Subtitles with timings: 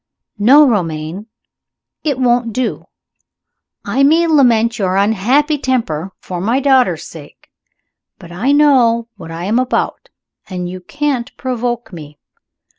[0.39, 1.27] "No, Romayne,
[2.03, 2.85] it won't do.
[3.85, 7.51] I may lament your unhappy temper, for my daughter's sake
[8.17, 10.09] but I know what I am about,
[10.49, 12.17] and you can't provoke me.